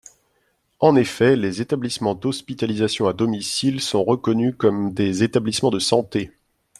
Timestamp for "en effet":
0.79-1.35